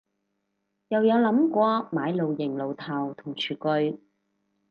[0.87, 3.55] 又有諗過買露營爐頭同廚
[3.91, 3.99] 具